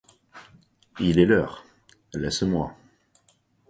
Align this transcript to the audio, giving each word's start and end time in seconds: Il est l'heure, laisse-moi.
Il 0.99 1.19
est 1.19 1.27
l'heure, 1.27 1.63
laisse-moi. 2.15 2.75